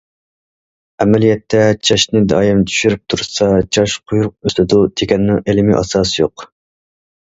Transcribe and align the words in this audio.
ئەمەلىيەتتە 1.03 1.59
چاچنى 1.91 2.23
دائىم 2.33 2.65
چۈشۈرۈپ 2.73 3.05
تۇرسا، 3.15 3.53
چاچ 3.79 3.97
قويۇق 4.01 4.35
ئۆسىدۇ 4.41 4.85
دېگەننىڭ 4.99 5.49
ئىلمىي 5.51 5.83
ئاساسى 5.83 6.23
يوق. 6.27 6.53